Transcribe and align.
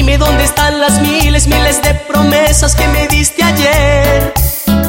Dime 0.00 0.16
dónde 0.16 0.44
están 0.44 0.80
las 0.80 0.98
miles, 1.02 1.46
miles 1.46 1.82
de 1.82 1.94
promesas 1.94 2.74
que 2.74 2.88
me 2.88 3.06
diste 3.06 3.42
ayer. 3.42 4.32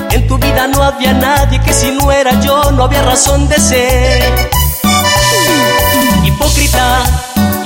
En 0.09 0.25
tu 0.25 0.37
vida 0.37 0.67
no 0.67 0.81
había 0.81 1.11
nadie 1.11 1.59
que 1.59 1.73
si 1.73 1.91
no 1.91 2.09
era 2.11 2.39
yo 2.39 2.71
no 2.71 2.85
había 2.85 3.01
razón 3.01 3.49
de 3.49 3.59
ser. 3.59 4.49
Hipócrita, 6.23 7.03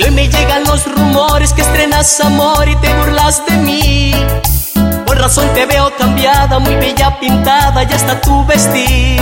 hoy 0.03 0.09
me 0.09 0.27
llegan 0.27 0.63
los 0.63 0.91
rumores 0.91 1.53
que 1.53 1.61
estrenas 1.61 2.19
amor 2.19 2.67
y 2.67 2.75
te 2.77 2.91
burlas 2.95 3.45
de 3.45 3.57
mí. 3.57 4.15
Por 5.05 5.19
razón 5.19 5.47
te 5.53 5.67
veo 5.67 5.95
cambiada, 5.95 6.57
muy 6.57 6.75
bella 6.77 7.19
pintada 7.19 7.83
y 7.83 7.93
hasta 7.93 8.19
tu 8.21 8.43
vestir. 8.45 9.21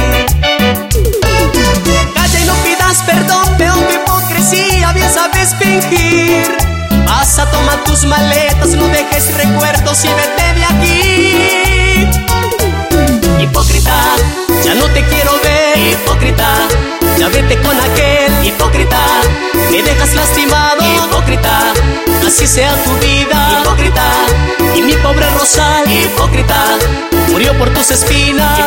Calla 2.16 2.40
y 2.40 2.46
no 2.46 2.54
pidas 2.64 3.04
perdón, 3.06 3.58
veo 3.58 3.74
tu 3.74 3.94
hipocresía, 3.94 4.94
bien 4.94 5.10
sabes 5.14 5.54
fingir. 5.56 6.73
Vas 7.06 7.40
a 7.40 7.50
tomar 7.50 7.84
tus 7.84 8.06
maletas, 8.06 8.70
no 8.70 8.88
dejes 8.88 9.34
recuerdos 9.36 10.04
y 10.06 10.10
vete 10.10 10.54
de 10.54 10.66
aquí. 10.66 12.08
Hipócrita, 13.42 13.96
ya 14.64 14.76
no 14.76 14.86
te 14.88 15.04
quiero 15.06 15.32
ver, 15.44 15.78
hipócrita. 15.94 16.48
Ya 17.18 17.30
vete 17.30 17.62
con 17.62 17.80
aquel, 17.80 18.46
hipócrita. 18.46 19.00
Me 19.72 19.82
dejas 19.82 20.14
lastimado, 20.14 20.82
hipócrita. 20.84 21.74
Así 22.26 22.48
sea 22.48 22.74
tu 22.84 22.92
vida, 22.98 23.60
hipócrita. 23.62 24.04
Y 24.76 24.82
mi 24.82 24.94
pobre 24.94 25.30
Rosal, 25.32 25.90
hipócrita. 25.92 26.64
Murió 27.30 27.58
por 27.58 27.70
tus 27.70 27.92
espinas, 27.92 28.60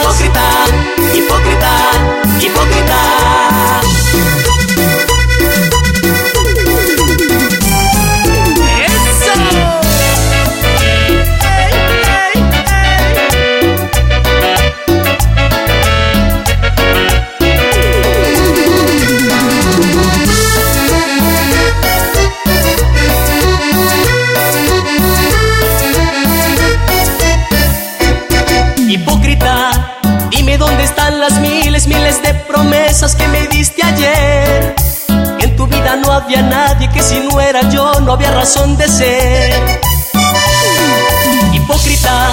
las 31.20 31.40
miles, 31.40 31.86
miles 31.86 32.22
de 32.22 32.34
promesas 32.34 33.14
que 33.14 33.26
me 33.28 33.46
diste 33.48 33.82
ayer. 33.84 34.74
Que 35.38 35.46
en 35.46 35.56
tu 35.56 35.66
vida 35.66 35.96
no 35.96 36.12
había 36.12 36.42
nadie, 36.42 36.90
que 36.90 37.02
si 37.02 37.20
no 37.20 37.40
era 37.40 37.68
yo 37.70 38.00
no 38.00 38.12
había 38.12 38.30
razón 38.32 38.76
de 38.76 38.88
ser. 38.88 39.80
Hipócrita, 41.52 42.32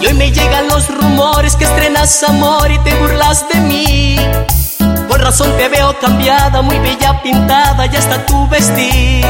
y 0.00 0.06
hoy 0.06 0.14
me 0.14 0.30
llegan 0.30 0.68
los 0.68 0.88
rumores 0.88 1.56
que 1.56 1.64
estrenas 1.64 2.22
amor 2.22 2.70
y 2.70 2.78
te 2.78 2.94
burlas 2.94 3.46
de 3.48 3.60
mí. 3.60 4.16
Por 5.08 5.20
razón 5.20 5.50
te 5.56 5.68
veo 5.68 5.98
cambiada, 5.98 6.62
muy 6.62 6.78
bella 6.78 7.22
pintada 7.22 7.86
y 7.86 7.96
hasta 7.96 8.24
tu 8.26 8.48
vestir. 8.48 9.24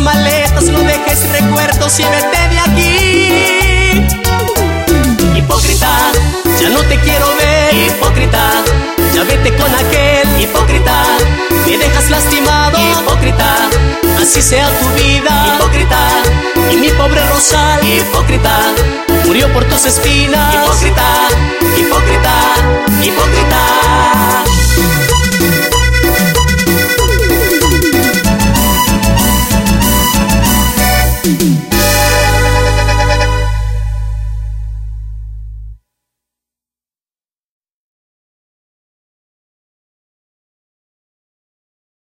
Maletas, 0.00 0.64
no 0.64 0.80
dejes 0.80 1.28
recuerdos 1.30 1.98
y 2.00 2.04
vete 2.04 2.48
de 2.48 2.58
aquí. 2.58 4.06
Hipócrita, 5.36 5.90
ya 6.60 6.68
no 6.70 6.80
te 6.82 6.98
quiero 7.00 7.26
ver, 7.36 7.74
hipócrita. 7.74 8.64
Ya 9.14 9.24
vete 9.24 9.54
con 9.56 9.72
aquel, 9.74 10.40
hipócrita. 10.40 11.04
Me 11.66 11.78
dejas 11.78 12.10
lastimado, 12.10 12.78
hipócrita. 12.78 13.68
Así 14.20 14.42
sea 14.42 14.68
tu 14.78 14.88
vida, 14.90 15.56
hipócrita. 15.56 15.98
Y 16.72 16.76
mi 16.76 16.88
pobre 16.90 17.24
Rosal, 17.28 17.84
hipócrita. 17.84 18.58
Murió 19.26 19.52
por 19.52 19.64
tus 19.64 19.86
espinas, 19.86 20.54